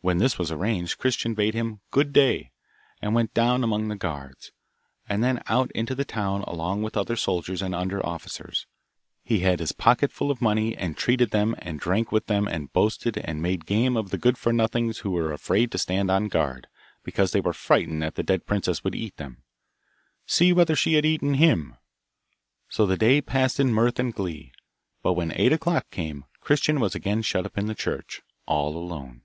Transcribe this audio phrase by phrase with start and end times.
[0.00, 2.52] When this was arranged, Christian bade him 'Good day,'
[3.02, 4.52] and went down among the guards,
[5.08, 8.68] and then out into the town along with other soldiers and under officers.
[9.24, 12.72] He had his pocket full of money, and treated them, and drank with them and
[12.72, 16.28] boasted and made game of the good for nothings who were afraid to stand on
[16.28, 16.68] guard,
[17.02, 19.42] because they were frightened that the dead princess would eat them.
[20.26, 21.74] See whether she had eaten him!
[22.68, 24.52] So the day passed in mirth and glee,
[25.02, 29.22] but when eight o'clock came, Christian was again shut up in the church, all alone.